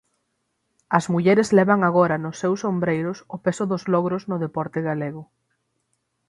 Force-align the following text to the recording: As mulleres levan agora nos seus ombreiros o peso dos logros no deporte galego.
As 0.97 1.05
mulleres 1.13 1.49
levan 1.59 1.79
agora 1.83 2.15
nos 2.23 2.39
seus 2.41 2.59
ombreiros 2.71 3.17
o 3.35 3.37
peso 3.45 3.63
dos 3.71 3.83
logros 3.93 4.23
no 4.29 4.37
deporte 4.45 4.79
galego. 4.89 5.23